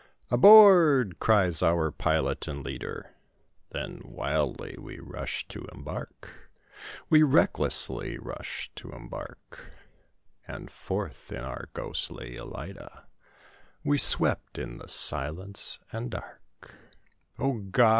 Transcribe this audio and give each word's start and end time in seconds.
"Aboard!" 0.31 1.19
cries 1.19 1.61
our 1.61 1.91
pilot 1.91 2.47
and 2.47 2.65
leader; 2.65 3.11
Then 3.69 4.01
wildly 4.03 4.75
we 4.79 4.97
rush 4.99 5.47
to 5.49 5.67
embark, 5.71 6.49
We 7.11 7.21
recklessly 7.21 8.17
rush 8.17 8.71
to 8.77 8.89
embark; 8.89 9.71
And 10.47 10.71
forth 10.71 11.31
in 11.31 11.41
our 11.43 11.69
ghostly 11.75 12.35
Ellida[L] 12.35 13.03
We 13.83 13.99
swept 13.99 14.57
in 14.57 14.79
the 14.79 14.87
silence 14.89 15.77
and 15.93 16.09
dark 16.09 16.41
O 17.37 17.59
God! 17.59 17.89